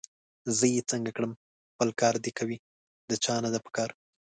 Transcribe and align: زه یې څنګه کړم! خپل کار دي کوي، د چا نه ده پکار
زه 0.57 0.65
یې 0.75 0.81
څنګه 0.91 1.11
کړم! 1.17 1.31
خپل 1.71 1.89
کار 2.01 2.15
دي 2.23 2.31
کوي، 2.39 2.57
د 3.09 3.11
چا 3.23 3.35
نه 3.43 3.49
ده 3.53 3.59
پکار 3.65 3.89